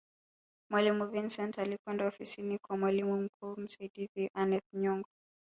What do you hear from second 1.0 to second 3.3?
vicent alikwenda ofisini kwa mwalimu